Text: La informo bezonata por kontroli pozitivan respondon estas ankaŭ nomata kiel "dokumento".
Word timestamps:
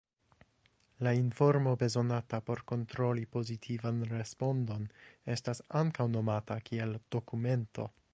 La 1.07 1.11
informo 1.17 1.73
bezonata 1.81 2.39
por 2.47 2.61
kontroli 2.71 3.25
pozitivan 3.35 3.99
respondon 4.13 4.87
estas 5.35 5.61
ankaŭ 5.83 6.07
nomata 6.15 6.59
kiel 6.71 6.97
"dokumento". 7.17 7.87